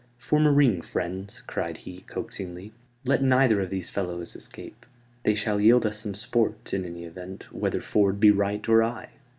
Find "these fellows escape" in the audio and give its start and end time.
3.69-4.87